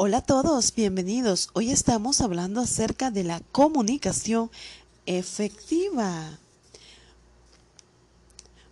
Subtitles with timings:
[0.00, 1.50] Hola a todos, bienvenidos.
[1.54, 4.48] Hoy estamos hablando acerca de la comunicación
[5.06, 6.38] efectiva.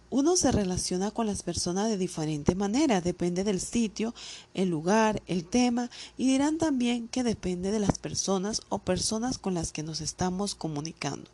[0.09, 4.15] Uno se relaciona con las personas de diferente manera, depende del sitio,
[4.55, 9.53] el lugar, el tema y dirán también que depende de las personas o personas con
[9.53, 11.29] las que nos estamos comunicando.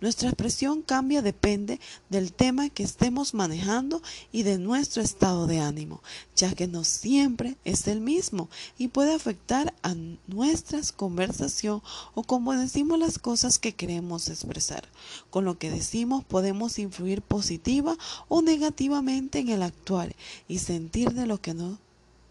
[0.00, 4.02] Nuestra expresión cambia depende del tema que estemos manejando
[4.32, 6.02] y de nuestro estado de ánimo,
[6.36, 8.48] ya que no siempre es el mismo
[8.78, 9.94] y puede afectar a
[10.26, 11.82] nuestra conversación
[12.14, 14.88] o como decimos las cosas que queremos expresar.
[15.30, 17.96] Con lo que decimos podemos influir positiva
[18.28, 20.14] o negativamente en el actuar
[20.46, 21.78] y sentir de lo que no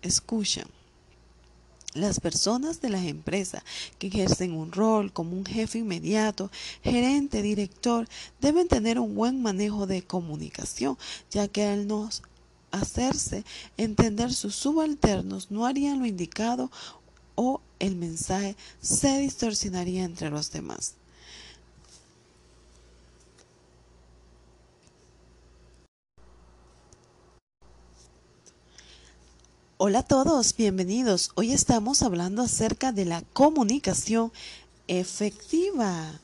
[0.01, 0.67] escuchan.
[1.97, 3.63] Las personas de las empresas
[3.97, 6.51] que ejercen un rol como un jefe inmediato,
[6.83, 8.07] gerente, director,
[8.39, 10.95] deben tener un buen manejo de comunicación,
[11.31, 12.07] ya que al no
[12.69, 13.43] hacerse
[13.77, 16.69] entender sus subalternos no harían lo indicado
[17.33, 20.93] o el mensaje se distorsionaría entre los demás.
[29.79, 31.29] Hola a todos, bienvenidos.
[31.35, 34.31] Hoy estamos hablando acerca de la comunicación
[34.87, 36.19] efectiva.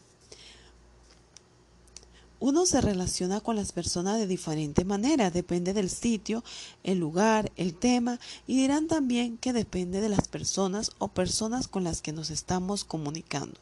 [2.40, 6.44] Uno se relaciona con las personas de diferente manera, depende del sitio,
[6.84, 11.84] el lugar, el tema y dirán también que depende de las personas o personas con
[11.84, 13.60] las que nos estamos comunicando.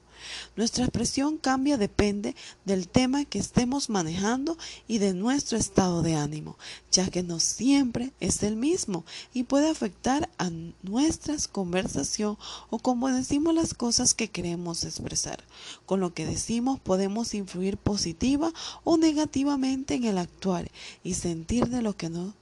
[0.56, 6.58] Nuestra expresión cambia depende del tema que estemos manejando y de nuestro estado de ánimo,
[6.92, 10.50] ya que no siempre es el mismo y puede afectar a
[10.84, 12.38] nuestra conversación
[12.70, 15.44] o como decimos las cosas que queremos expresar.
[15.86, 18.54] Con lo que decimos podemos influir positiva
[18.84, 20.72] o negativamente en el actuar
[21.04, 22.34] y sentir de lo que no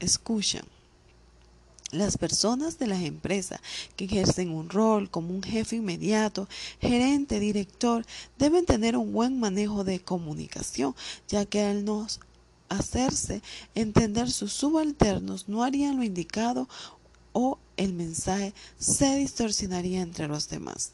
[0.00, 0.64] escuchan.
[1.92, 3.60] Las personas de las empresas
[3.96, 6.48] que ejercen un rol como un jefe inmediato,
[6.80, 8.04] gerente, director,
[8.38, 10.94] deben tener un buen manejo de comunicación,
[11.28, 12.06] ya que al no
[12.70, 13.42] hacerse
[13.74, 16.66] entender sus subalternos no harían lo indicado
[17.32, 20.92] o el mensaje se distorsionaría entre los demás.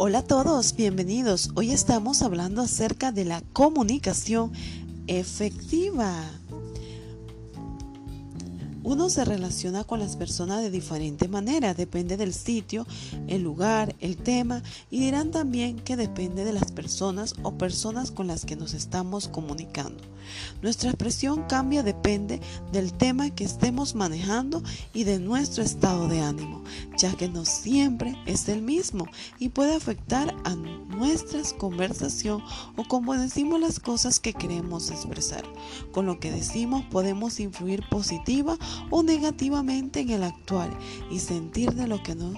[0.00, 1.50] Hola a todos, bienvenidos.
[1.56, 4.52] Hoy estamos hablando acerca de la comunicación
[5.08, 6.14] efectiva.
[8.84, 12.86] Uno se relaciona con las personas de diferente manera, depende del sitio,
[13.26, 18.28] el lugar, el tema y dirán también que depende de las personas o personas con
[18.28, 20.00] las que nos estamos comunicando.
[20.62, 22.40] Nuestra expresión cambia depende
[22.72, 24.62] del tema que estemos manejando
[24.94, 26.62] y de nuestro estado de ánimo,
[26.98, 29.06] ya que no siempre es el mismo
[29.38, 32.42] y puede afectar a nuestra conversación
[32.76, 35.44] o como decimos las cosas que queremos expresar.
[35.92, 38.58] Con lo que decimos podemos influir positiva
[38.90, 40.76] o negativamente en el actuar
[41.10, 42.34] y sentir de lo que no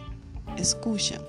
[0.56, 1.22] escuchan.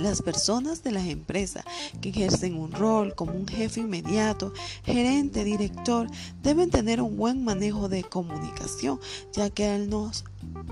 [0.00, 1.64] Las personas de las empresas
[2.00, 4.52] que ejercen un rol como un jefe inmediato,
[4.84, 6.08] gerente, director,
[6.42, 9.00] deben tener un buen manejo de comunicación,
[9.32, 10.10] ya que al no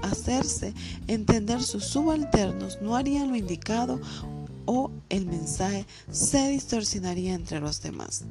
[0.02, 0.74] hacerse
[1.08, 4.00] entender sus subalternos no harían lo indicado
[4.66, 8.24] o el mensaje se distorsionaría entre los demás.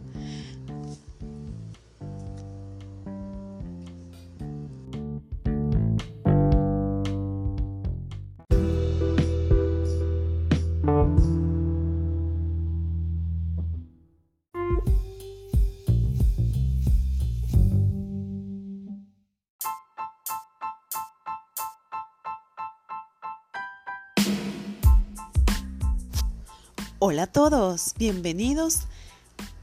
[27.07, 28.88] Hola a todos, bienvenidos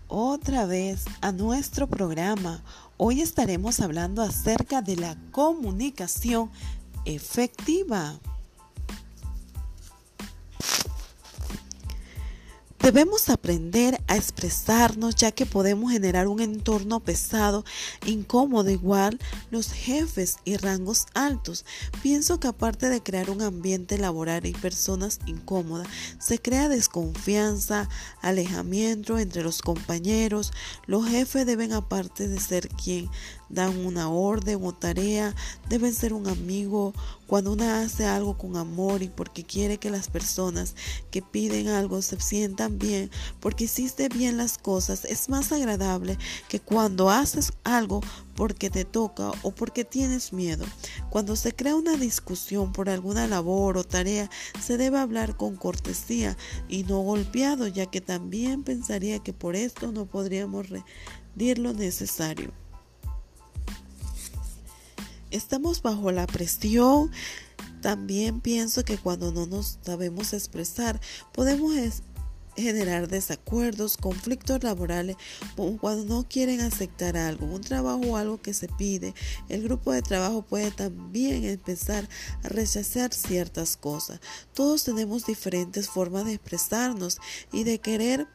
[0.07, 2.63] otra vez a nuestro programa.
[2.99, 6.53] Hoy estaremos hablando acerca de la comunicación
[7.05, 8.21] efectiva.
[12.83, 17.65] Debemos aprender a expresarnos ya que podemos generar un entorno pesado,
[18.05, 19.21] incómodo igual
[19.53, 21.65] los jefes y rangos altos.
[22.03, 25.87] Pienso que aparte de crear un ambiente laboral y personas incómodas,
[26.19, 27.89] se crea desconfianza,
[28.21, 30.51] alejamiento entre los compañeros.
[30.87, 33.09] Los jefes deben aparte de ser quien
[33.49, 35.37] dan una orden o tarea,
[35.69, 36.95] deben ser un amigo,
[37.33, 40.75] cuando una hace algo con amor y porque quiere que las personas
[41.11, 46.19] que piden algo se sientan bien, porque hiciste bien las cosas, es más agradable
[46.51, 48.03] que cuando haces algo
[48.35, 50.67] porque te toca o porque tienes miedo.
[51.09, 54.29] Cuando se crea una discusión por alguna labor o tarea,
[54.63, 56.37] se debe hablar con cortesía
[56.69, 62.53] y no golpeado, ya que también pensaría que por esto no podríamos rendir lo necesario.
[65.33, 67.11] Estamos bajo la presión.
[67.81, 71.01] También pienso que cuando no nos sabemos expresar,
[71.33, 72.03] podemos
[72.55, 75.17] generar desacuerdos, conflictos laborales,
[75.81, 79.15] cuando no quieren aceptar algo, un trabajo o algo que se pide,
[79.49, 82.07] el grupo de trabajo puede también empezar
[82.43, 84.21] a rechazar ciertas cosas.
[84.53, 87.19] Todos tenemos diferentes formas de expresarnos
[87.53, 88.27] y de querer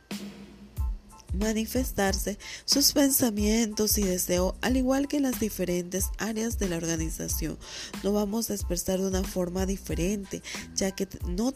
[1.33, 7.57] manifestarse sus pensamientos y deseos, al igual que las diferentes áreas de la organización.
[8.03, 10.41] No vamos a expresar de una forma diferente,
[10.75, 11.53] ya que no,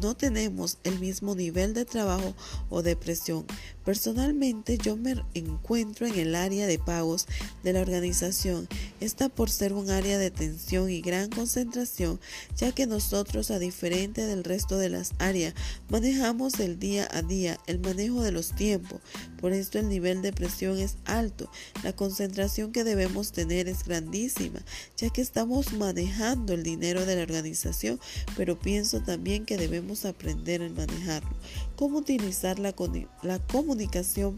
[0.00, 2.34] no tenemos el mismo nivel de trabajo
[2.68, 3.46] o de presión.
[3.90, 7.26] Personalmente yo me encuentro en el área de pagos
[7.64, 8.68] de la organización.
[9.00, 12.20] Esta por ser un área de tensión y gran concentración,
[12.56, 15.54] ya que nosotros, a diferente del resto de las áreas,
[15.88, 19.00] manejamos el día a día, el manejo de los tiempos.
[19.40, 21.50] Por esto el nivel de presión es alto.
[21.82, 24.60] La concentración que debemos tener es grandísima,
[24.96, 27.98] ya que estamos manejando el dinero de la organización,
[28.36, 31.36] pero pienso también que debemos aprender a manejarlo.
[31.74, 32.74] Cómo utilizar la,
[33.22, 33.79] la comunicación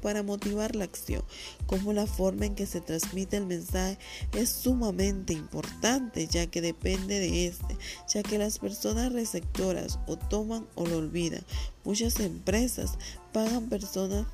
[0.00, 1.22] para motivar la acción.
[1.66, 3.98] Cómo la forma en que se transmite el mensaje
[4.34, 7.76] es sumamente importante ya que depende de este,
[8.08, 11.44] ya que las personas receptoras o toman o lo olvidan.
[11.84, 12.98] Muchas empresas
[13.32, 14.26] pagan personas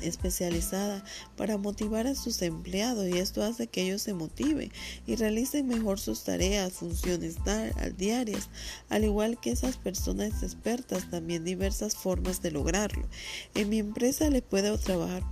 [0.00, 1.04] especializada
[1.36, 4.70] para motivar a sus empleados y esto hace que ellos se motiven
[5.06, 7.36] y realicen mejor sus tareas, funciones
[7.96, 8.48] diarias,
[8.88, 13.06] al igual que esas personas expertas también diversas formas de lograrlo.
[13.54, 15.22] En mi empresa le puedo trabajar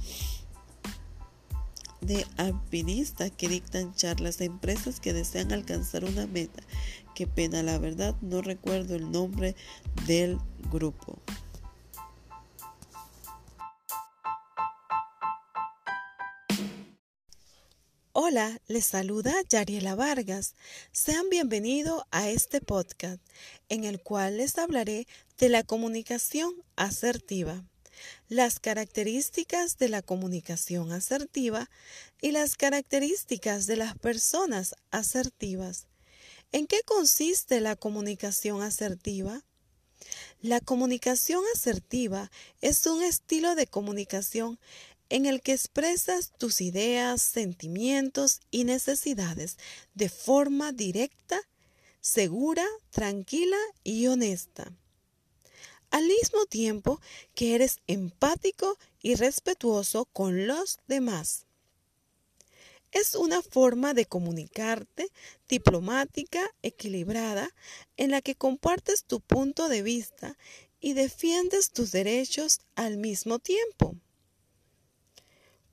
[2.00, 6.62] de alpinista que dictan charlas a empresas que desean alcanzar una meta.
[7.14, 9.56] Qué pena, la verdad no recuerdo el nombre
[10.06, 10.38] del
[10.70, 11.18] grupo.
[18.16, 20.54] Hola, les saluda Yariela Vargas.
[20.92, 23.20] Sean bienvenidos a este podcast
[23.68, 27.64] en el cual les hablaré de la comunicación asertiva,
[28.28, 31.68] las características de la comunicación asertiva
[32.20, 35.88] y las características de las personas asertivas.
[36.52, 39.42] ¿En qué consiste la comunicación asertiva?
[40.40, 42.30] La comunicación asertiva
[42.60, 44.60] es un estilo de comunicación
[45.14, 49.58] en el que expresas tus ideas, sentimientos y necesidades
[49.94, 51.40] de forma directa,
[52.00, 54.72] segura, tranquila y honesta.
[55.90, 57.00] Al mismo tiempo
[57.36, 61.46] que eres empático y respetuoso con los demás.
[62.90, 65.12] Es una forma de comunicarte
[65.48, 67.54] diplomática, equilibrada,
[67.96, 70.36] en la que compartes tu punto de vista
[70.80, 73.94] y defiendes tus derechos al mismo tiempo.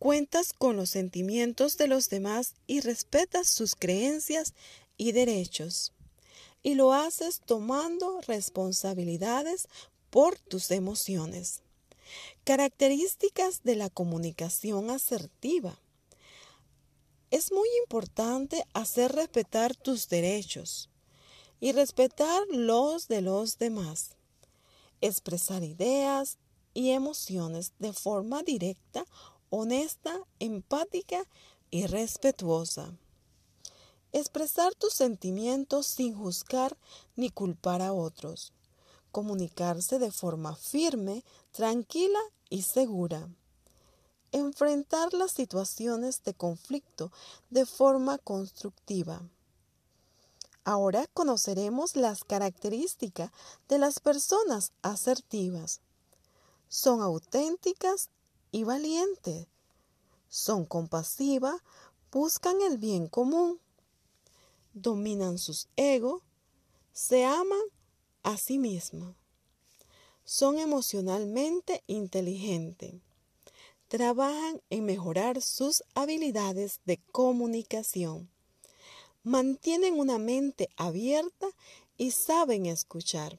[0.01, 4.55] Cuentas con los sentimientos de los demás y respetas sus creencias
[4.97, 5.93] y derechos.
[6.63, 9.67] Y lo haces tomando responsabilidades
[10.09, 11.61] por tus emociones.
[12.45, 15.77] Características de la comunicación asertiva.
[17.29, 20.89] Es muy importante hacer respetar tus derechos
[21.59, 24.15] y respetar los de los demás.
[24.99, 26.39] Expresar ideas
[26.73, 29.05] y emociones de forma directa
[29.51, 31.27] honesta, empática
[31.69, 32.97] y respetuosa.
[34.13, 36.77] Expresar tus sentimientos sin juzgar
[37.15, 38.53] ni culpar a otros.
[39.11, 43.29] Comunicarse de forma firme, tranquila y segura.
[44.31, 47.11] Enfrentar las situaciones de conflicto
[47.49, 49.21] de forma constructiva.
[50.63, 53.31] Ahora conoceremos las características
[53.67, 55.81] de las personas asertivas.
[56.69, 58.09] Son auténticas
[58.51, 59.47] y valientes.
[60.29, 61.61] Son compasivas,
[62.11, 63.59] buscan el bien común,
[64.73, 66.21] dominan sus egos,
[66.93, 67.61] se aman
[68.23, 69.15] a sí mismas.
[70.23, 72.95] Son emocionalmente inteligentes.
[73.87, 78.29] Trabajan en mejorar sus habilidades de comunicación.
[79.23, 81.47] Mantienen una mente abierta
[81.97, 83.37] y saben escuchar.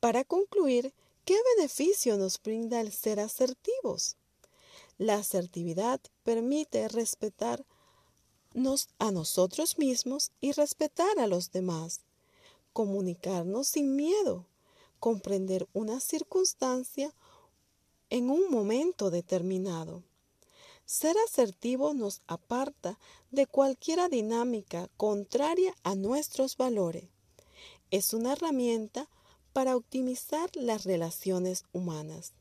[0.00, 0.92] Para concluir,
[1.26, 4.16] ¿Qué beneficio nos brinda el ser asertivos?
[4.96, 7.66] La asertividad permite respetarnos
[9.00, 12.02] a nosotros mismos y respetar a los demás,
[12.72, 14.46] comunicarnos sin miedo,
[15.00, 17.12] comprender una circunstancia
[18.08, 20.04] en un momento determinado.
[20.84, 23.00] Ser asertivo nos aparta
[23.32, 27.08] de cualquier dinámica contraria a nuestros valores.
[27.90, 29.08] Es una herramienta
[29.56, 32.34] para optimizar las relaciones humanas.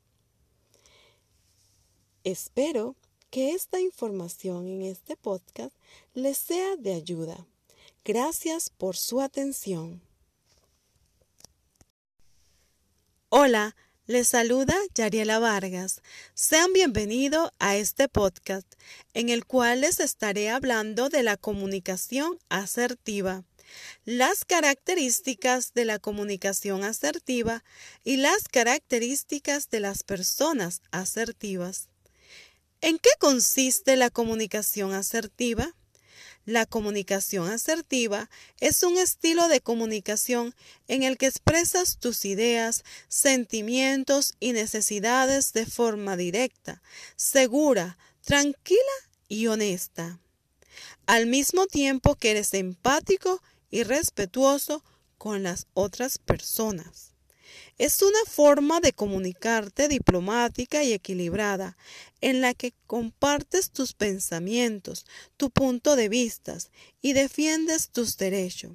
[2.26, 2.98] Espero
[3.30, 5.74] que esta información en este podcast
[6.14, 7.48] les sea de ayuda.
[8.04, 10.02] Gracias por su atención.
[13.30, 16.02] Hola, les saluda Yariela Vargas.
[16.34, 18.68] Sean bienvenidos a este podcast
[19.14, 23.46] en el cual les estaré hablando de la comunicación asertiva,
[24.06, 27.64] las características de la comunicación asertiva
[28.04, 31.90] y las características de las personas asertivas.
[32.82, 35.76] ¿En qué consiste la comunicación asertiva?
[36.46, 38.30] La comunicación asertiva
[38.60, 40.54] es un estilo de comunicación
[40.88, 46.84] en el que expresas tus ideas, sentimientos y necesidades de forma directa,
[47.16, 48.80] segura, tranquila
[49.28, 50.20] y honesta.
[51.08, 53.42] Al mismo tiempo que eres empático
[53.76, 54.86] y respetuoso
[55.18, 57.12] con las otras personas.
[57.78, 61.76] Es una forma de comunicarte diplomática y equilibrada,
[62.22, 65.06] en la que compartes tus pensamientos,
[65.36, 66.58] tu punto de vista
[67.02, 68.72] y defiendes tus derechos,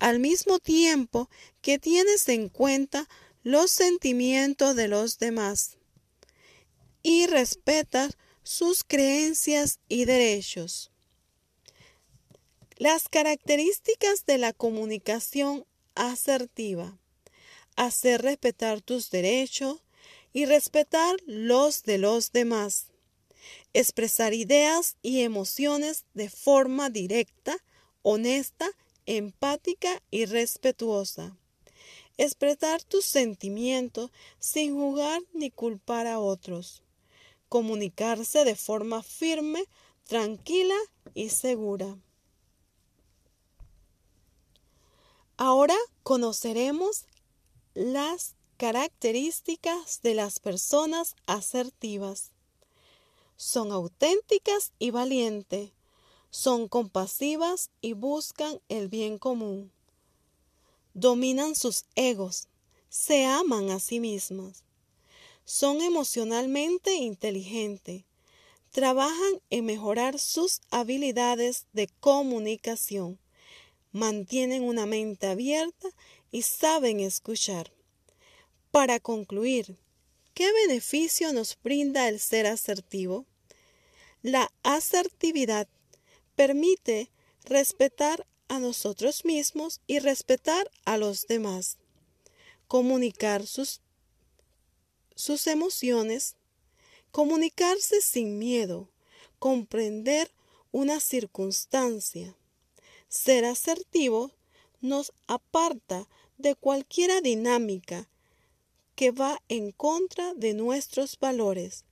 [0.00, 1.30] al mismo tiempo
[1.62, 3.08] que tienes en cuenta
[3.42, 5.78] los sentimientos de los demás
[7.02, 10.90] y respetas sus creencias y derechos.
[12.78, 15.64] Las características de la comunicación
[15.94, 16.98] asertiva
[17.74, 19.82] hacer respetar tus derechos
[20.34, 22.88] y respetar los de los demás.
[23.72, 27.56] Expresar ideas y emociones de forma directa,
[28.02, 28.68] honesta,
[29.06, 31.34] empática y respetuosa.
[32.18, 36.82] Expresar tus sentimientos sin jugar ni culpar a otros.
[37.48, 39.64] Comunicarse de forma firme,
[40.04, 40.76] tranquila
[41.14, 41.96] y segura.
[45.38, 47.04] Ahora conoceremos
[47.74, 52.30] las características de las personas asertivas.
[53.36, 55.72] Son auténticas y valientes,
[56.30, 59.70] son compasivas y buscan el bien común.
[60.94, 62.48] Dominan sus egos,
[62.88, 64.64] se aman a sí mismas.
[65.44, 68.04] Son emocionalmente inteligentes,
[68.70, 73.18] trabajan en mejorar sus habilidades de comunicación,
[73.96, 75.88] mantienen una mente abierta
[76.30, 77.72] y saben escuchar.
[78.70, 79.78] Para concluir,
[80.34, 83.24] ¿qué beneficio nos brinda el ser asertivo?
[84.20, 85.66] La asertividad
[86.34, 87.10] permite
[87.44, 91.78] respetar a nosotros mismos y respetar a los demás,
[92.68, 93.80] comunicar sus,
[95.14, 96.36] sus emociones,
[97.12, 98.90] comunicarse sin miedo,
[99.38, 100.30] comprender
[100.70, 102.36] una circunstancia.
[103.08, 104.32] Ser asertivo
[104.80, 106.08] nos aparta
[106.38, 108.08] de cualquier dinámica
[108.94, 111.84] que va en contra de nuestros valores.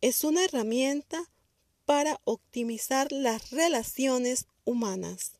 [0.00, 1.30] Es una herramienta
[1.84, 5.32] para optimizar las relaciones humanas.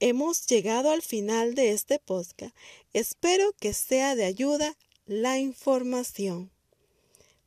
[0.00, 2.54] Hemos llegado al final de este podcast.
[2.92, 4.76] Espero que sea de ayuda
[5.06, 6.50] la información.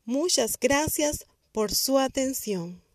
[0.06, 2.87] Muchas gracias por su atención.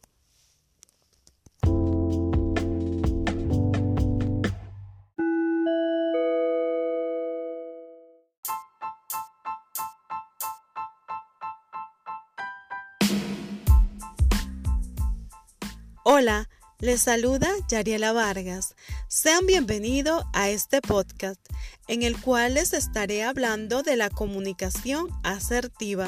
[16.14, 18.74] Hola, les saluda Yariela Vargas.
[19.08, 21.40] Sean bienvenidos a este podcast
[21.88, 26.06] en el cual les estaré hablando de la comunicación asertiva,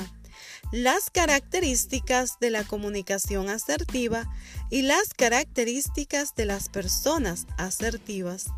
[0.73, 4.31] las características de la comunicación asertiva
[4.69, 8.49] y las características de las personas asertivas.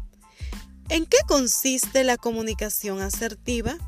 [0.89, 3.79] ¿En qué consiste la comunicación asertiva?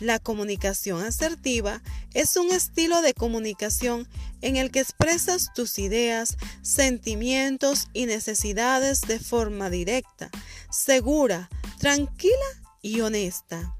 [0.00, 1.82] La comunicación asertiva
[2.14, 4.08] es un estilo de comunicación
[4.40, 10.30] en el que expresas tus ideas, sentimientos y necesidades de forma directa,
[10.70, 12.34] segura, tranquila
[12.82, 13.76] y honesta.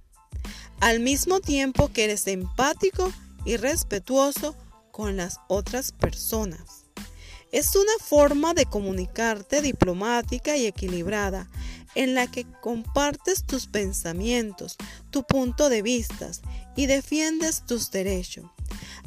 [0.80, 3.12] Al mismo tiempo que eres empático
[3.44, 4.56] y respetuoso
[4.90, 6.84] con las otras personas.
[7.50, 11.48] Es una forma de comunicarte diplomática y equilibrada
[11.94, 14.76] en la que compartes tus pensamientos,
[15.10, 16.30] tu punto de vista
[16.76, 18.46] y defiendes tus derechos,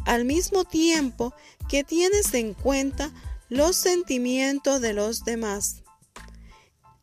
[0.05, 1.33] al mismo tiempo
[1.69, 3.11] que tienes en cuenta
[3.49, 5.83] los sentimientos de los demás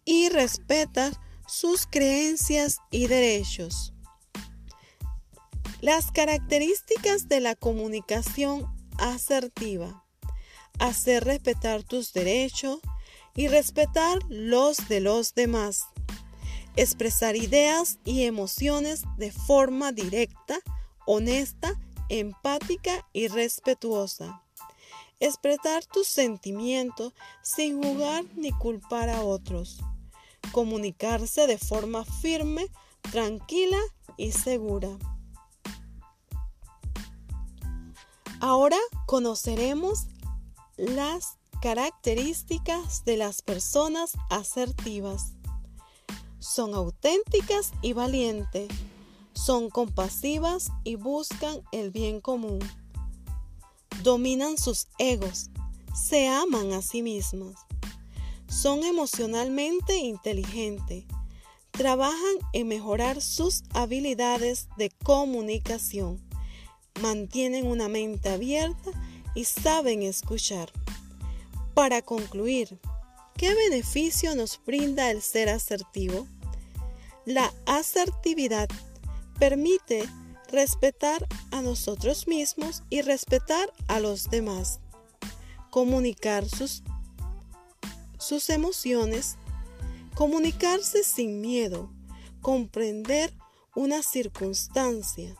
[0.04, 3.92] y respetas sus creencias y derechos.
[5.80, 10.04] Las características de la comunicación asertiva.
[10.78, 12.78] Hacer respetar tus derechos
[13.34, 15.84] y respetar los de los demás.
[16.76, 20.58] Expresar ideas y emociones de forma directa,
[21.06, 24.42] honesta, empática y respetuosa.
[25.20, 29.78] Expresar tus sentimientos sin jugar ni culpar a otros.
[30.50, 32.66] Comunicarse de forma firme,
[33.10, 33.78] tranquila
[34.16, 34.90] y segura.
[38.40, 40.06] Ahora conoceremos
[40.76, 45.34] las características de las personas asertivas.
[46.40, 48.68] Son auténticas y valientes.
[49.32, 52.58] Son compasivas y buscan el bien común.
[54.02, 55.50] Dominan sus egos.
[55.94, 57.54] Se aman a sí mismas.
[58.48, 61.04] Son emocionalmente inteligentes.
[61.70, 66.20] Trabajan en mejorar sus habilidades de comunicación.
[67.00, 68.90] Mantienen una mente abierta
[69.36, 70.72] y saben escuchar.
[71.74, 72.78] Para concluir,
[73.36, 76.26] ¿qué beneficio nos brinda el ser asertivo?
[77.24, 78.68] La asertividad
[79.38, 80.06] permite
[80.48, 84.80] respetar a nosotros mismos y respetar a los demás,
[85.70, 86.82] comunicar sus,
[88.18, 89.36] sus emociones,
[90.14, 91.90] comunicarse sin miedo,
[92.42, 93.32] comprender
[93.74, 95.34] una circunstancia.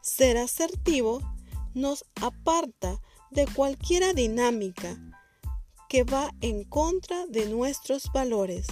[0.00, 1.20] Ser asertivo
[1.72, 3.00] nos aparta
[3.30, 4.98] de cualquier dinámica
[5.92, 8.66] que va en contra de nuestros valores.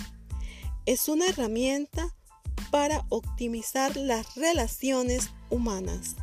[0.86, 2.16] Es una herramienta
[2.70, 6.16] para optimizar las relaciones humanas.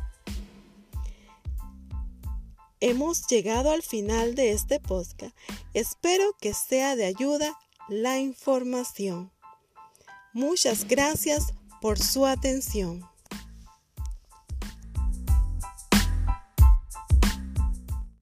[2.80, 5.36] Hemos llegado al final de este podcast.
[5.72, 7.56] Espero que sea de ayuda
[7.88, 9.30] la información.
[10.32, 13.08] Muchas gracias por su atención.